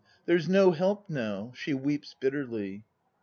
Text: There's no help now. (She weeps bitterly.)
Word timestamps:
There's 0.25 0.49
no 0.49 0.71
help 0.71 1.11
now. 1.11 1.51
(She 1.55 1.75
weeps 1.75 2.15
bitterly.) 2.19 2.85